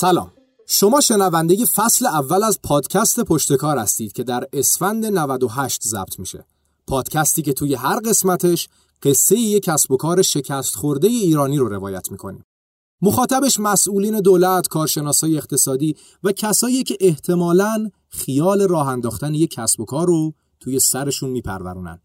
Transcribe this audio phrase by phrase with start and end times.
[0.00, 0.32] سلام
[0.66, 6.46] شما شنونده فصل اول از پادکست پشتکار هستید که در اسفند 98 ضبط میشه
[6.86, 8.68] پادکستی که توی هر قسمتش
[9.02, 12.44] قصه یک کسب و کار شکست خورده ایرانی رو روایت می‌کنیم
[13.02, 19.84] مخاطبش مسئولین دولت، کارشناسای اقتصادی و کسایی که احتمالاً خیال راه انداختن یک کسب و
[19.84, 22.00] کار رو توی سرشون میپرورونن.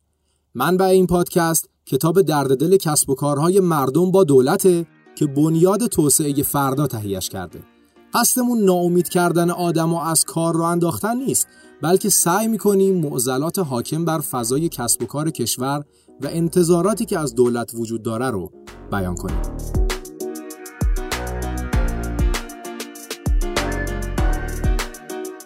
[0.56, 6.44] منبع این پادکست کتاب درد دل کسب و کارهای مردم با دولته که بنیاد توسعه
[6.44, 7.73] فردا تهیهش کرده.
[8.14, 11.48] قصدمون ناامید کردن آدم و از کار را انداختن نیست
[11.82, 15.84] بلکه سعی می‌کنیم معضلات حاکم بر فضای کسب و کار کشور
[16.22, 18.52] و انتظاراتی که از دولت وجود داره رو
[18.92, 19.42] بیان کنیم.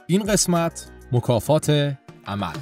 [0.08, 2.53] این قسمت مکافات عمل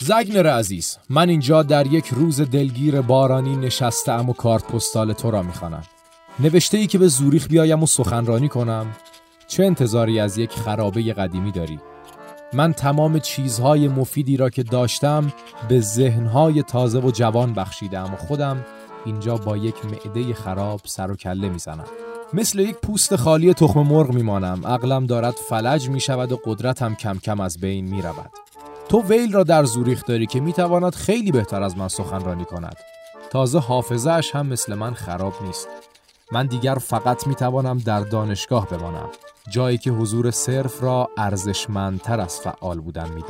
[0.00, 5.42] زگنر عزیز من اینجا در یک روز دلگیر بارانی نشستم و کارت پستال تو را
[5.42, 5.82] می‌خوانم.
[6.40, 8.86] نوشته ای که به زوریخ بیایم و سخنرانی کنم.
[9.48, 11.80] چه انتظاری از یک خرابه قدیمی داری؟
[12.52, 15.32] من تمام چیزهای مفیدی را که داشتم
[15.68, 18.66] به ذهنهای تازه و جوان بخشیدم و خودم
[19.04, 21.86] اینجا با یک معده خراب سر و کله می‌زنم.
[22.32, 24.66] مثل یک پوست خالی تخم مرغ میمانم.
[24.66, 28.30] عقلم دارد فلج می شود و قدرتم کم کم از بین می رود
[28.88, 32.76] تو ویل را در زوریخ داری که می تواند خیلی بهتر از من سخنرانی کند.
[33.30, 35.68] تازه حافظهش هم مثل من خراب نیست.
[36.32, 39.08] من دیگر فقط می توانم در دانشگاه بمانم
[39.50, 43.22] جایی که حضور صرف را ارزشمندتر از فعال بودن می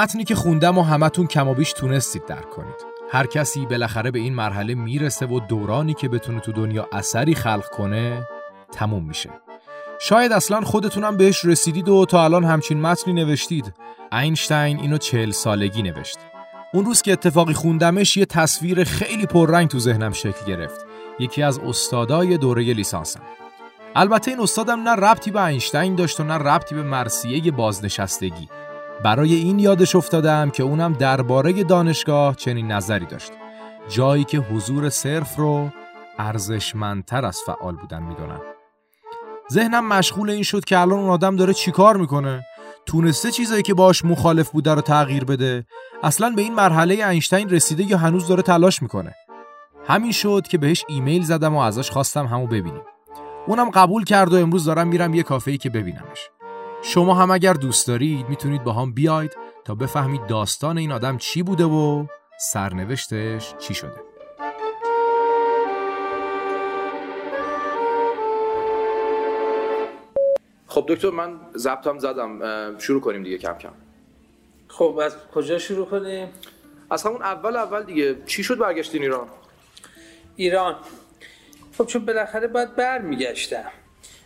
[0.00, 2.74] متنی که خوندم و همتون کم و بیش تونستید درک کنید.
[3.10, 7.68] هر کسی بالاخره به این مرحله می‌رسه و دورانی که بتونه تو دنیا اثری خلق
[7.68, 8.26] کنه
[8.72, 9.30] تموم میشه.
[10.00, 13.74] شاید اصلا خودتونم بهش رسیدید و تا الان همچین متنی نوشتید.
[14.12, 16.18] اینشتین اینو چهل سالگی نوشت.
[16.74, 20.86] اون روز که اتفاقی خوندمش یه تصویر خیلی پررنگ تو ذهنم شکل گرفت.
[21.18, 23.20] یکی از استادای دوره لیسانسم.
[23.96, 28.48] البته این استادم نه ربطی به اینشتین داشت و نه ربطی به مرسیه بازنشستگی.
[29.04, 33.32] برای این یادش افتادم که اونم درباره دانشگاه چنین نظری داشت.
[33.88, 35.68] جایی که حضور صرف رو
[36.18, 38.40] ارزشمندتر از فعال بودن می‌دونن.
[39.52, 42.44] ذهنم مشغول این شد که الان اون آدم داره چیکار می‌کنه؟
[42.86, 45.66] تونسته چیزایی که باش مخالف بوده رو تغییر بده؟
[46.02, 49.14] اصلا به این مرحله اینشتین رسیده یا هنوز داره تلاش می‌کنه؟
[49.86, 52.82] همین شد که بهش ایمیل زدم و ازش خواستم همو ببینیم.
[53.46, 56.30] اونم قبول کرد و امروز دارم میرم یه کافه‌ای که ببینمش.
[56.82, 61.42] شما هم اگر دوست دارید می‌تونید با هم بیاید تا بفهمید داستان این آدم چی
[61.42, 62.06] بوده و
[62.38, 64.00] سرنوشتش چی شده.
[70.66, 72.78] خب دکتر من ضبطم زدم.
[72.78, 73.72] شروع کنیم دیگه کم کم.
[74.68, 76.28] خب از کجا شروع کنیم؟
[76.90, 78.16] از همون اول اول دیگه.
[78.26, 79.28] چی شد برگشتین ایران؟
[80.36, 80.76] ایران.
[81.78, 83.70] خب چون بالاخره باید برمیگشتم.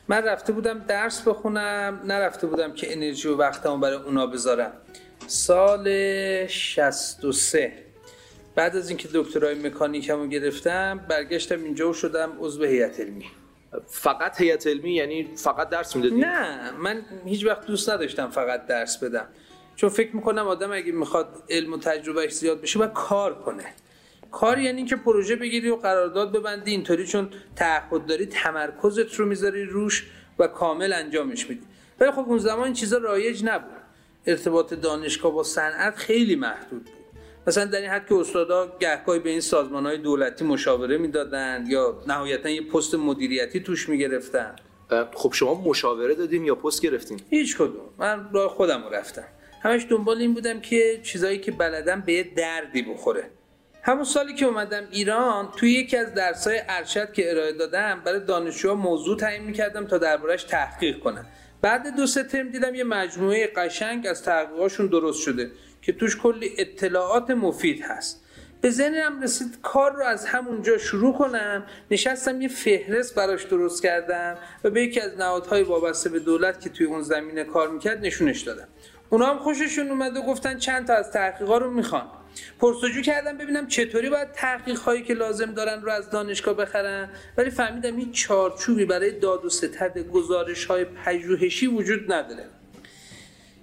[0.09, 4.72] من رفته بودم درس بخونم نرفته بودم که انرژی و وقتمو برای اونا بذارم.
[5.26, 5.88] سال
[6.47, 7.72] 63
[8.54, 13.31] بعد از اینکه دکترای مکانیکمو گرفتم برگشتم اینجا و شدم عضو هیئت علمی.
[13.87, 18.98] فقط هیئت علمی؟ یعنی فقط درس می‌دادی؟ نه من هیچ وقت دوست نداشتم فقط درس
[18.98, 19.28] بدم.
[19.76, 23.64] چون فکر می‌کنم آدم اگه می‌خواد علم و تجربهش زیاد بشه باید کار کنه.
[24.34, 29.64] کار یعنی که پروژه بگیری و قرارداد ببندی اینطوری چون تعهد داری تمرکزت رو می‌ذاری
[29.64, 30.06] روش
[30.38, 31.62] و کامل انجامش میدی.
[32.00, 33.70] ولی خب اون زمان این چیزا رایج نبود.
[34.26, 36.94] ارتباط دانشگاه با صنعت خیلی محدود بود.
[37.46, 42.02] مثلا در این حد که استادا گهگاهی به این سازمان های دولتی مشاوره می‌دادند یا
[42.08, 44.56] نهایتا یه پست مدیریتی توش می‌گرفتن.
[45.14, 47.88] خب شما مشاوره دادیم یا پست گرفتین؟ هیچ کدوم.
[47.98, 49.25] من راه خودم رو رفتم.
[49.62, 53.30] همش دنبال این بودم که چیزایی که بلدم به دردی بخوره.
[53.86, 58.75] همون سالی که اومدم ایران توی یکی از درسای ارشد که ارائه دادم برای دانشجوها
[58.75, 61.26] موضوع تعیین می‌کردم تا دربارش تحقیق کنم.
[61.62, 65.50] بعد دو سه ترم دیدم یه مجموعه قشنگ از تحقیقاشون درست شده
[65.82, 68.25] که توش کلی اطلاعات مفید هست.
[68.60, 74.38] به ذهنم رسید کار رو از همونجا شروع کنم نشستم یه فهرست براش درست کردم
[74.64, 78.40] و به یکی از نهادهای وابسته به دولت که توی اون زمینه کار می‌کرد نشونش
[78.40, 78.69] دادم.
[79.10, 82.06] اونا هم خوششون اومد و گفتن چند تا از تحقیقا رو می‌خوان.
[82.60, 87.08] پرسجو کردم ببینم چطوری باید تحقیق هایی که لازم دارن رو از دانشگاه بخرن.
[87.36, 92.44] ولی فهمیدم این چارچوبی برای داد و ستد گزارش های پژوهشی وجود نداره.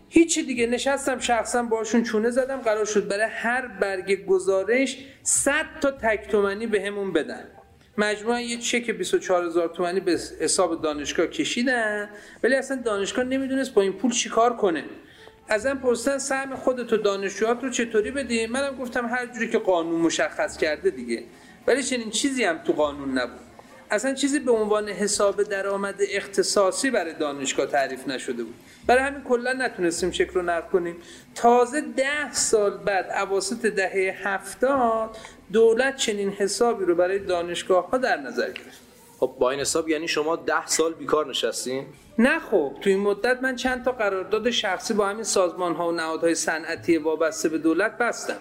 [0.10, 0.68] هیچی دیگه.
[0.68, 2.58] نشستم شخصا باشون چونه زدم.
[2.58, 7.44] قرار شد برای هر برگ گزارش 100 تا تک تومنی به همون بدن.
[7.98, 12.10] مجموعا یه چک 24 هزار تومنی به حساب دانشگاه کشیدن.
[12.44, 14.84] ولی اصلا دانشگاه نمی‌دونست با این پول چیکار کنه.
[15.52, 20.02] ازم پرسیدن سهم خودت و دانشجوهات رو چطوری بدیم منم گفتم هر جوری که قانون
[20.02, 21.24] مشخص کرده دیگه.
[21.68, 23.40] ولی چنین چیزی هم تو قانون نبود.
[23.92, 28.54] اصلا چیزی به عنوان حساب درآمد اختصاصی برای دانشگاه تعریف نشده بود.
[28.88, 30.96] برای همین کلا نتونستیم چک رو نقد کنیم.
[31.36, 35.18] تازه ده سال بعد اواسط دهه هفتاد
[35.54, 38.91] دولت چنین حسابی رو برای دانشگاه ها در نظر گرفت.
[39.22, 41.86] خب با این حساب یعنی شما ده سال بیکار نشستین؟
[42.18, 45.92] نه خب تو این مدت من چند تا قرارداد شخصی با همین سازمان ها و
[45.92, 48.38] نهادهای صنعتی وابسته به دولت بستم.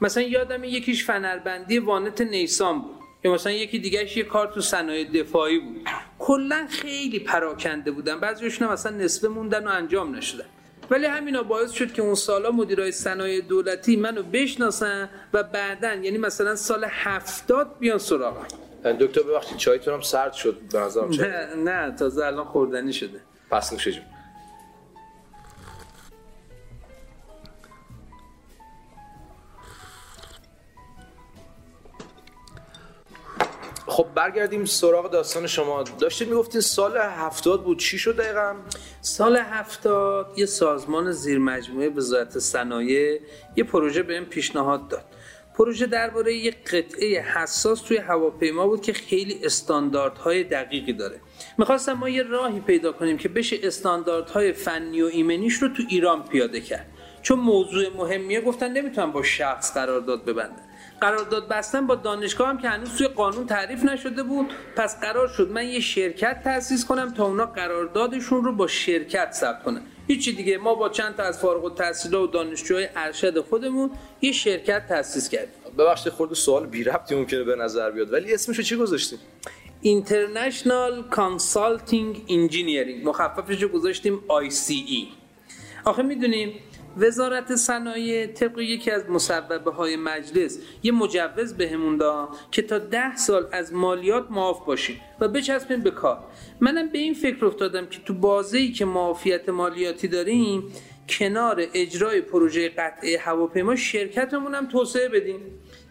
[0.00, 2.94] مثلا یادم یکیش فنربندی وانت نیسان بود.
[3.24, 5.88] یا مثلا یکی دیگهش یه کار تو صنایع دفاعی بود.
[6.18, 8.20] کلا خیلی پراکنده بودن.
[8.20, 10.46] بعضیشون مثلا نصفه موندن و انجام نشدن.
[10.90, 16.18] ولی همینا باعث شد که اون سالا مدیرای صنایع دولتی منو بشناسن و بعدا یعنی
[16.18, 18.46] مثلا سال هفتاد بیان سراغم.
[18.84, 21.08] دکتر ببخشید چایتون هم سرد شد به نظرم.
[21.08, 23.20] نه نه تازه الان خوردنی شده.
[23.50, 24.04] پس نوشه جون
[33.86, 35.82] خب برگردیم سراغ داستان شما.
[35.82, 37.78] داشتید می‌گفتین سال هفتاد بود.
[37.78, 38.54] چی شد دقیقا؟
[39.00, 43.20] سال هفتاد یه سازمان زیر مجموعه وزارت صنایع
[43.56, 45.04] یه پروژه بهم پیشنهاد داد.
[45.54, 51.20] پروژه درباره یه قطعه حساس توی هواپیما بود که خیلی استانداردهای دقیقی داره.
[51.58, 56.22] می‌خواستم ما یه راهی پیدا کنیم که بشه استانداردهای فنی و ایمنیش رو تو ایران
[56.22, 56.86] پیاده کرد.
[57.22, 60.62] چون موضوع مهمیه گفتن نمی‌تونم با شخص قرارداد ببندن.
[61.00, 64.50] قرارداد بستن با دانشگاه هم که هنوز توی قانون تعریف نشده بود.
[64.76, 69.62] پس قرار شد من یه شرکت تأسیس کنم تا اونا قراردادشون رو با شرکت ثبت
[69.62, 69.82] کنن.
[70.08, 70.58] هیچی دیگه.
[70.58, 73.90] ما با چند تا از فارغ التحصیلا و دانشجوهای ارشد خودمون
[74.20, 75.54] یه شرکت تأسیس کردیم.
[75.78, 78.12] ببخشید خورده سوال بی ربطی ممکنه به نظر بیاد.
[78.12, 79.18] ولی اسمشو چی گذاشتیم؟
[79.84, 83.04] International Consulting Engineering.
[83.04, 85.06] مخففش رو گذاشتیم ICE
[85.84, 86.54] آخه می‌دونیم
[86.96, 93.16] وزارت صنایع طبق یکی از مصوبه های مجلس یه مجوز بهمون داد که تا ده
[93.16, 96.18] سال از مالیات معاف باشیم و بچسبیم به کار.
[96.60, 100.72] منم به این فکر افتادم که تو بازه ای که معافیت مالیاتی داریم
[101.08, 105.40] کنار اجرای پروژه قطعه هواپیما شرکتمون هم توسعه بدیم.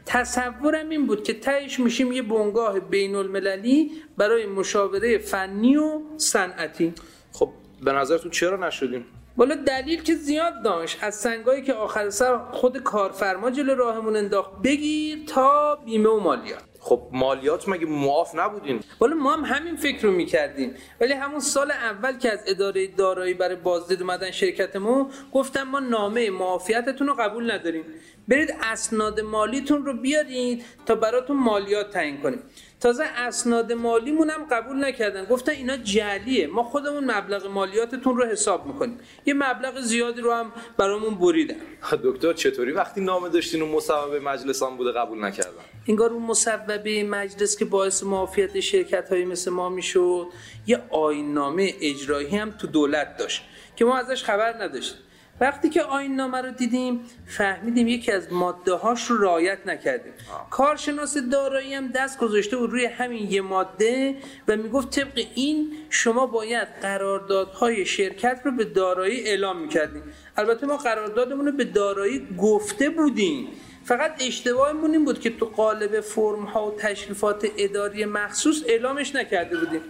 [0.06, 6.94] تصورم این بود که تهش میشیم یه بنگاه بین المللی برای مشاوره فنی و صنعتی.
[7.32, 7.50] خب
[7.82, 9.06] به نظرتون چرا نشدیم؟
[9.38, 10.98] والا دلیل که زیاد داشت.
[11.02, 16.64] از سنگایی که آخر سر خود کارفرما جلو راهمون انداخت بگیر تا بیمه و مالیات.
[16.80, 20.76] خب مالیات مگه معاف نبودین؟ والا ما هم همین فکر رو می‌کردیم.
[21.02, 26.30] ولی همون سال اول که از اداره دارایی برای بازدید اومدن شرکتمون گفتم ما نامه
[26.30, 27.84] معافیتتون رو قبول نداریم.
[28.28, 32.40] برید اسناد مالیتون رو بیارید تا براتون مالیات تعیین کنیم.
[32.80, 35.26] تازه اسناد مالیمون هم قبول نکردن.
[35.26, 36.48] گفتن اینا جعلیه.
[36.48, 39.00] ما خودمون مبلغ مالیاتتون رو حساب می‌کنیم.
[39.26, 41.56] یه مبلغ زیادی رو هم برامون بریدن.
[42.04, 45.52] دکتر چطوری؟ وقتی نامه داشتین و مصوبه مجلس هم بوده قبول نکردن؟
[45.88, 50.28] انگار اون مصوبه مجلس که باعث معافیت شرکت های مثل ما می‌شد
[50.68, 53.44] یه آیین نامه اجرایی هم تو دولت داشت
[53.76, 55.00] که ما ازش خبر نداشتیم.
[55.40, 60.14] وقتی که آین نامه رو دیدیم فهمیدیم یکی از ماده هاش رو رعایت نکردیم.
[60.50, 64.16] کارشناس دارایی هم دست گذاشته بود روی همین یه ماده
[64.48, 70.04] و می‌گفت طبق این شما باید قراردادهای شرکت رو به دارایی اعلام می‌کردیم
[70.38, 73.48] البته ما قراردادمون رو به دارایی گفته بودیم.
[73.84, 79.58] فقط اشتباهمون این بود که تو قالب فرم ها و تشریفات اداری مخصوص اعلامش نکرده
[79.58, 79.82] بودیم.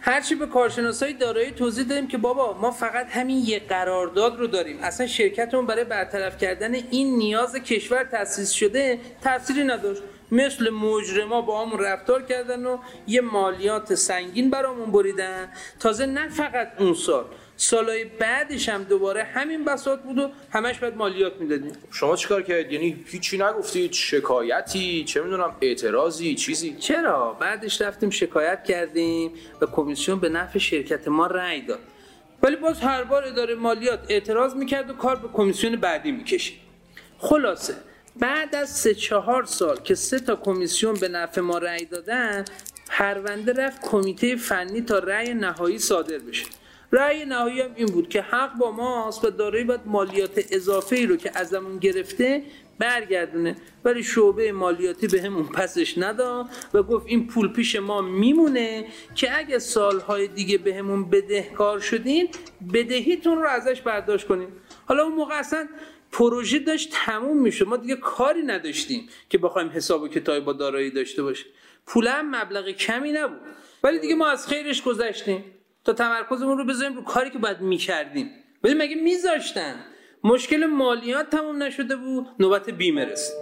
[0.00, 4.78] هرچی به کارشناسای دارایی توضیح دادیم که بابا ما فقط همین یه قرارداد رو داریم.
[4.82, 10.02] اصلا شرکتمون برای برطرف کردن این نیاز کشور تأسیس شده تأثیری نداشت.
[10.32, 15.52] مثل مجرما با همون رفتار کردن و یه مالیات سنگین برامون بریدن.
[15.80, 17.24] تازه نه فقط اون سال.
[17.60, 21.72] سالهای بعدش هم دوباره همین بساط بود و همش باید مالیات می‌دادیم.
[21.90, 28.64] شما چیکار کردید؟ یعنی هیچی نگفتید شکایتی؟ چه می‌دونم اعتراضی؟ چیزی؟ چرا؟ بعدش رفتیم شکایت
[28.64, 29.32] کردیم.
[29.60, 31.78] و کمیسیون به نفع شرکت ما رأی داد.
[32.42, 36.58] ولی باز هر بار اداره مالیات اعتراض می‌کرد و کار به کمیسیون بعدی می‌کشید.
[37.18, 37.74] خلاصه
[38.16, 42.44] بعد از سه چهار سال که سه تا کمیسیون به نفع ما رأی دادن
[42.88, 46.44] پرونده رفت کمیته فنی تا رأی نهایی صادر بشه.
[46.92, 51.06] رأی نهایی هم این بود که حق با ماست و دارایی باید مالیات اضافه ای
[51.06, 52.42] رو که ازمون گرفته
[52.78, 53.56] برگردونه.
[53.84, 59.38] ولی شعبه مالیاتی به همون پسش نداد و گفت این پول پیش ما میمونه که
[59.38, 62.28] اگه سالهای دیگه به همون بدهکار شدین
[62.74, 64.48] بدهیتون رو ازش برداشت کنیم
[64.86, 65.68] حالا اون موقع اصلا
[66.12, 71.22] پروژه داشت تموم میشه ما دیگه کاری نداشتیم که بخوایم حساب و با دارایی داشته
[71.22, 71.46] باشیم.
[71.86, 73.40] پول هم مبلغ کمی نبود.
[73.82, 75.44] ولی دیگه ما از خیرش گذشتیم.
[75.88, 78.30] تا تمرکزمون رو بذاریم رو کاری که باید می‌کردیم.
[78.64, 79.74] ولی مگه میذاشتن؟
[80.24, 83.34] مشکل مالیات تموم نشده بود نوبت بیمه رسید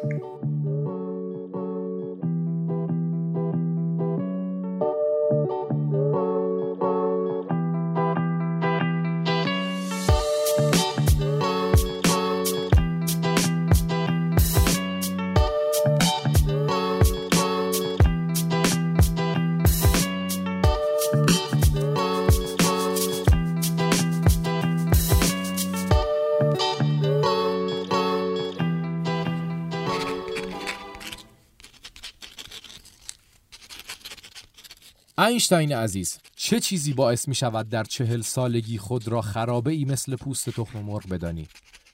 [35.27, 40.17] اینشتین عزیز چه چیزی باعث می شود در چهل سالگی خود را خرابه ای مثل
[40.17, 41.49] پوست تخم مرغ بدانی؟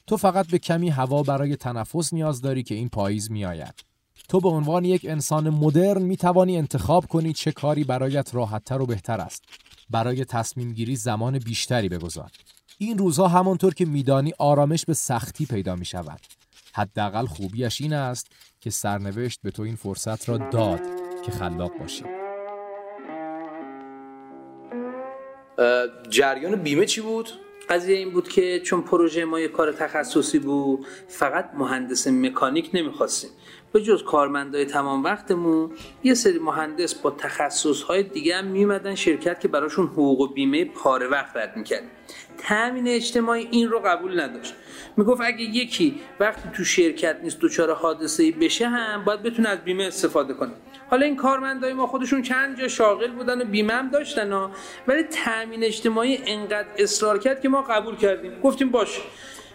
[0.07, 3.75] تو فقط به کمی هوا برای تنفس نیاز داری که این پاییز می آید.
[4.29, 8.87] تو به عنوان یک انسان مدرن می توانی انتخاب کنی چه کاری برایت راحتتر و
[8.87, 9.45] بهتر است.
[9.91, 12.31] برای تصمیم گیری زمان بیشتری بگذار.
[12.79, 16.21] این روزها همانطور که میدانی آرامش به سختی پیدا می شود
[16.75, 18.27] حداقل خوبیش این است
[18.61, 20.81] که سرنوشت به تو این فرصت را داد
[21.25, 22.22] که خلاق باشی.
[26.11, 27.29] جریان بیمه چی بود؟
[27.69, 33.31] قضیه این بود که چون پروژه ما یه کار تخصصی بود فقط مهندس مکانیک نمی‌خواستیم
[33.73, 35.71] به جز کارمندای تمام وقتمون
[36.05, 41.07] یه سری مهندس با تخصصهای دیگه هم میمدن شرکت که براشون حقوق و بیمه پاره
[41.07, 41.83] وقت رد می‌کرد.
[42.49, 44.55] تامین اجتماعی این رو قبول نداشت.
[44.97, 49.59] می‌گفت اگه یکی وقتی تو شرکت نیست دچار حادثه ای بشه هم باید بتونه از
[49.59, 50.53] بیمه استفاده کنه.
[50.91, 54.51] حالا این کارمندای ما خودشون چند جا شاغل بودن و بیمه هم داشتن ها
[54.87, 58.41] ولی تامین اجتماعی انقدر اصرار کرد که ما قبول کردیم.
[58.41, 59.01] گفتیم باش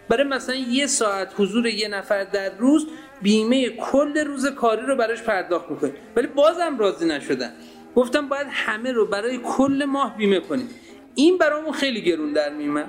[0.10, 2.88] برای مثلا یه ساعت حضور یه نفر در روز
[3.22, 7.54] بیمه کل روز کاری رو براش پرداخت می‌کنیم ولی بازم راضی نشدن.
[7.96, 10.70] گفتم باید همه رو برای کل ماه بیمه کنیم.
[11.16, 12.88] این برامون خیلی گرون در میمد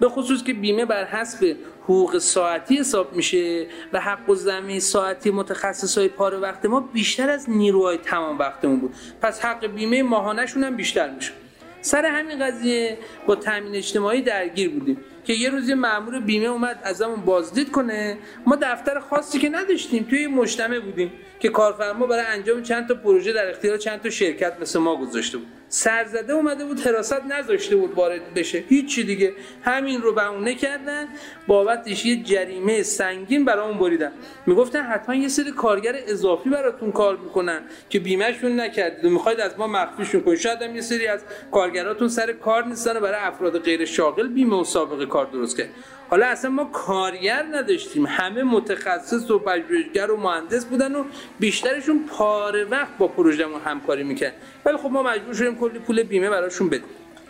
[0.00, 5.30] به خصوص که بیمه بر حسب حقوق ساعتی حساب میشه و حق و زمین ساعتی
[5.30, 8.94] متخصص های پاره وقت ما بیشتر از نیروهای تمام وقتمون بود.
[9.22, 11.32] پس حق بیمه ماهانهشون هم بیشتر میشه
[11.80, 15.00] سر همین قضیه با تامین اجتماعی درگیر بودیم.
[15.24, 18.18] که یه روزی مامور بیمه اومد ازمون بازدید کنه.
[18.46, 23.32] ما دفتر خاصی که نداشتیم توی مجتمع بودیم که کارفرما برای انجام چند تا پروژه
[23.32, 25.59] در اختیار چند تا شرکت مثل ما گذاشته بود.
[25.72, 28.64] سرزده اومده بود حراست نذاشته بود وارد بشه.
[28.68, 29.32] هیچی دیگه.
[29.62, 31.08] همین رو بهونه کردن.
[31.46, 34.12] بابتش یه جریمه سنگین برامون بریدن.
[34.46, 39.04] می‌گفتن حتما یه سری کارگر اضافی براتون کار می‌کنن که بیمهشون نکردید.
[39.04, 40.38] و می‌خواید از ما مخفیشون کنید.
[40.38, 41.20] شاید هم یه سری از
[41.52, 45.68] کارگراتون سر کار نیستن و برای افراد غیر شاغل بیمه و سابقه کار درست کرد.
[46.10, 48.06] حالا اصلا ما کارگر نداشتیم.
[48.06, 51.04] همه متخصص و پژوهشگر و مهندس بودن و
[51.40, 54.34] بیشترشون پاره وقت با پروژهمون همکاری می‌کرد.
[54.64, 56.84] ولی خب ما مجبور شدیم کلی پول بیمه براشون بدیم.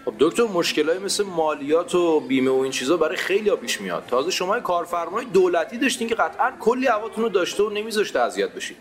[0.05, 4.05] خب دکتر مشکلای مثل مالیات و بیمه و این چیزا برای خیلی ها پیش میاد.
[4.09, 8.77] تازه شما کارفرمای دولتی داشتین که قطعا کلی هواتون رو داشته و نمیذاشته اذیت بشید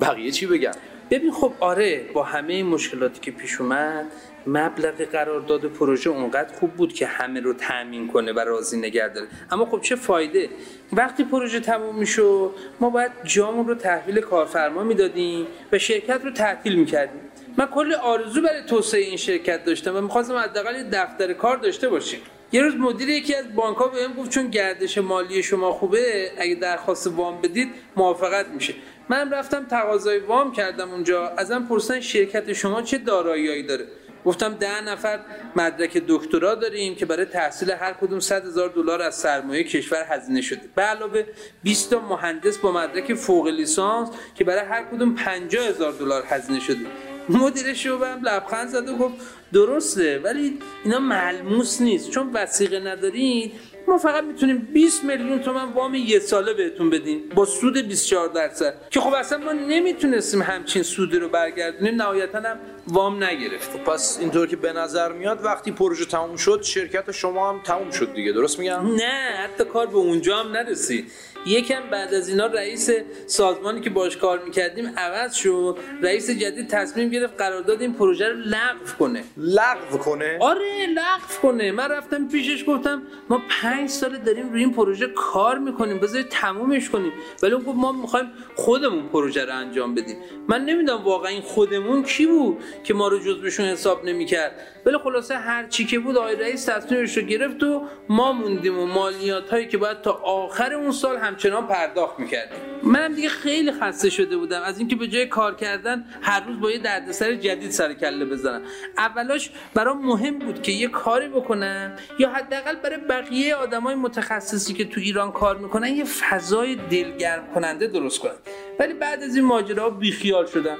[0.00, 0.74] بقیه چی بگن؟
[1.10, 4.06] ببین خب آره با همه مشکلاتی که پیش اومد
[4.46, 9.26] مبلغ قرارداد پروژه اونقدر خوب بود که همه رو تامین کنه و راضی نگه داره.
[9.50, 10.48] اما خب چه فایده؟
[10.92, 16.74] وقتی پروژه تموم می‌شد ما باید جامون رو تحویل کارفرما می‌دادیم و شرکت رو تعطیل
[16.74, 17.20] می‌کردیم.
[17.56, 22.20] من کلی آرزو برای توسعه این شرکت داشتم و می‌خواستم حداقل دفتر کار داشته باشیم.
[22.52, 26.54] یه روز مدیر یکی از بانک ها بهم گفت چون گردش مالی شما خوبه اگه
[26.54, 28.74] درخواست وام بدید موافقت میشه.
[29.10, 31.28] من رفتم تقاضای وام کردم اونجا.
[31.28, 33.86] ازم پرسیدن شرکت شما چه داراییایی داره؟
[34.24, 35.20] گفتم ده نفر
[35.56, 40.40] مدرک دکترا داریم که برای تحصیل هر کدوم 100 هزار دلار از سرمایه کشور هزینه
[40.40, 40.60] شده.
[40.74, 41.24] به علاوه
[41.62, 46.60] 20 تا مهندس با مدرک فوق لیسانس که برای هر کدوم 50 هزار دلار هزینه
[46.60, 46.86] شده.
[47.28, 49.14] مدیر شعبه هم لبخند زد و گفت
[49.52, 52.10] درسته ولی اینا ملموس نیست.
[52.10, 53.52] چون وسیقه ندارید
[53.88, 57.22] ما فقط می‌تونیم 20 میلیون تومن وام یه ساله بهتون بدیم.
[57.34, 58.74] با سود 24 درصد.
[58.90, 61.94] که خب اصلا ما نمی‌تونستیم همچین سودی رو برگردونیم.
[61.94, 62.58] نهایتا هم
[62.90, 63.84] وام نگرفت.
[63.84, 68.14] پس اینطور که به نظر میاد وقتی پروژه تموم شد شرکت شما هم تموم شد
[68.14, 68.32] دیگه.
[68.32, 71.12] درست میگم؟ نه حتی کار به اونجا هم نرسید
[71.46, 72.90] یکم بعد از اینا رئیس
[73.26, 75.78] سازمانی که باش کار می‌کردیم عوض شد.
[76.02, 79.24] رئیس جدید تصمیم گرفت قرارداد این پروژه رو لغو کنه.
[79.36, 81.72] لغو کنه؟ آره لغو کنه.
[81.72, 86.90] من رفتم پیشش گفتم ما پنج سال داریم روی این پروژه کار می‌کنیم بذارید تمومش
[86.90, 87.12] کنیم.
[87.42, 90.16] ولی اون گفت ما می‌خوایم خودمون پروژه رو انجام بدیم.
[90.48, 92.58] من نمی‌دونم واقعا این خودمون کی بود.
[92.84, 94.52] که ما رو جزبشون حساب نمی‌کرد.
[94.86, 98.86] ولی خلاصه هر چی که بود آقای رئیس تصمیمش رو گرفت و ما موندیم و
[98.86, 102.58] مالیات هایی که باید تا آخر اون سال همچنان پرداخت می‌کردیم.
[102.82, 104.62] منم دیگه خیلی خسته شده بودم.
[104.62, 108.62] از اینکه به جای کار کردن هر روز با یه دردسر جدید سر کله بزنم.
[108.98, 114.84] اولاش برام مهم بود که یه کاری بکنم یا حداقل برای بقیه آدمای متخصصی که
[114.84, 118.36] تو ایران کار می‌کنن یه فضای دلگرم کننده درست کنم
[118.78, 120.78] ولی بعد از این ماجرا بیخیال شدم.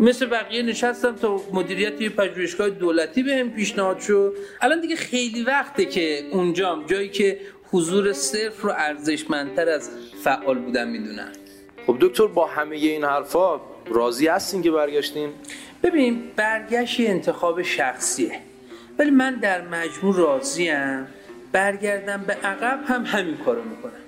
[0.00, 4.34] مثل بقیه نشستم تا مدیریت یه پژوهشگاه دولتی بهم پیشنهاد شد.
[4.60, 7.38] الان دیگه خیلی وقته که اونجام جایی که
[7.72, 9.90] حضور صرف رو ارزشمندتر از
[10.24, 11.32] فعال بودن می‌دونن.
[11.86, 15.30] خب دکتر با همه این حرفا راضی هستین که برگشتین؟
[15.82, 18.40] ببین برگشت انتخاب شخصیه.
[18.98, 21.06] ولی من در مجموع راضیم.
[21.52, 24.05] برگردم به عقب هم همین کارو می‌کنم.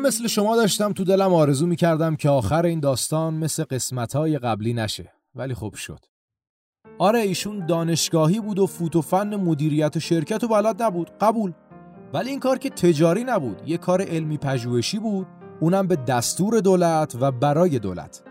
[0.00, 4.72] منم مثل شما داشتم تو دلم آرزو می‌کردم که آخر این داستان مثل قسمتهای قبلی
[4.72, 5.12] نشه.
[5.34, 6.04] ولی خب شد.
[6.98, 11.10] آره ایشون دانشگاهی بود و فوت و فن مدیریت و شرکت و بلد نبود.
[11.20, 11.52] قبول.
[12.12, 13.62] ولی این کار که تجاری نبود.
[13.66, 15.26] یه کار علمی پژوهشی بود.
[15.60, 18.22] اونم به دستور دولت و برای دولت.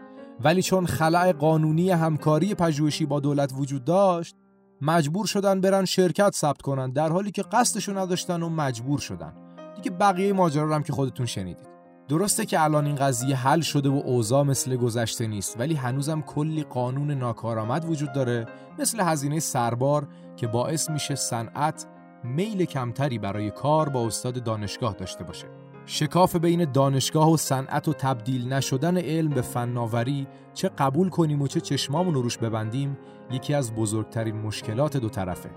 [0.43, 4.35] ولی چون خلع قانونی همکاری پژوهشی با دولت وجود داشت
[4.81, 9.48] مجبور شدن برن شرکت ثبت کنن در حالی که قصدشو نداشتن و مجبور شدن.
[9.81, 11.67] دیگه بقیه ماجرا رو هم که خودتون شنیدید.
[12.07, 16.63] درسته که الان این قضیه حل شده و اوضاع مثل گذشته نیست ولی هنوزم کلی
[16.63, 18.47] قانون ناکارآمد وجود داره
[18.79, 21.85] مثل هزینه سربار که باعث میشه صنعت
[22.23, 25.47] میل کمتری برای کار با استاد دانشگاه داشته باشه.
[25.85, 31.47] شکاف بین دانشگاه و صنعت و تبدیل نشدن علم به فناوری چه قبول کنیم و
[31.47, 32.97] چه چشمامون روش ببندیم
[33.31, 35.49] یکی از بزرگترین مشکلات دو طرفه.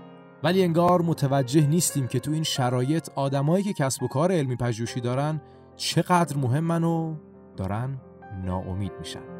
[0.43, 5.01] ولی انگار متوجه نیستیم که تو این شرایط آدمایی که کسب و کار علمی پژوهشی
[5.01, 5.41] دارن
[5.75, 7.15] چقدر مهمن و
[7.57, 8.01] دارن
[8.45, 9.32] ناامید میشن.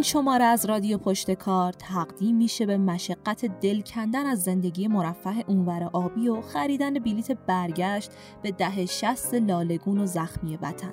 [0.00, 5.44] این شماره از رادیو پشت کار تقدیم میشه به مشقت دل کندن از زندگی مرفه
[5.46, 8.10] اونور آبی و خریدن بلیت برگشت
[8.42, 10.92] به ده شست لالگون و زخمی وطن.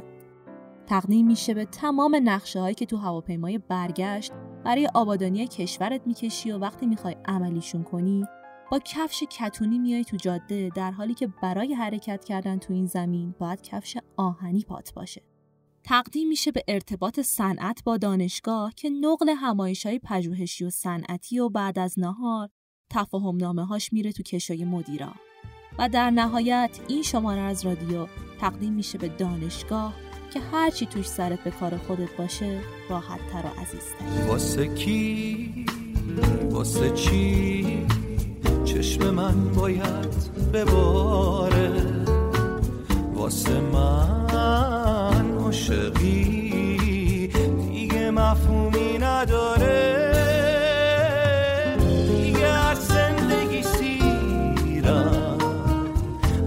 [0.87, 4.31] تقدیم میشه به تمام نقشه هایی که تو هواپیمای برگشت
[4.65, 8.25] برای آبادانی کشورت می‌کشی و وقتی می‌خوای عملیشون کنی
[8.71, 13.35] با کفش کتونی میای تو جاده در حالی که برای حرکت کردن تو این زمین
[13.39, 15.21] باید کفش آهنی پات باشه.
[15.87, 21.49] تقدیم میشه به ارتباط صنعت با دانشگاه که نقل همایش های پژوهشی و صنعتی و
[21.49, 22.49] بعد از نهار
[22.89, 25.13] تفاهم نامه هاش میره تو کشوی مدیرا.
[25.79, 28.07] و در نهایت این شماره از رادیو
[28.39, 29.93] تقدیم میشه به دانشگاه
[30.33, 34.27] که هرچی توش سرت به کار خودت باشه راحت تر و عزیزتر.
[34.27, 35.65] واسه کی؟
[36.51, 37.85] واسه چی؟
[38.65, 42.05] چشم من باید بباره
[43.13, 44.76] واسه من؟
[45.47, 47.27] عاشقی
[47.71, 50.07] دیگه مفهومی نداره.
[52.07, 55.37] دیگه از زندگی سیرم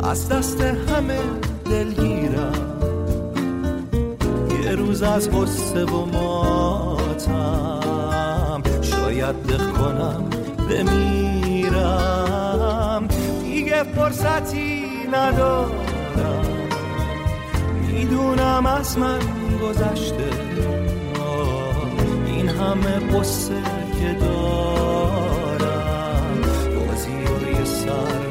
[0.02, 1.18] از دست همه
[1.64, 2.52] دلگیرم.
[4.64, 7.82] یه روز از قصه و ماتم
[8.82, 10.30] شاید دق کنم
[10.70, 11.88] بمیرم.
[13.42, 16.59] دیگه فرصتی ندارم.
[17.92, 19.18] می‌دونم از من
[19.62, 20.30] گذشته.
[22.26, 23.62] این همه قصه
[24.00, 25.60] که دارم.
[26.76, 27.10] بازی
[27.58, 28.29] یه سر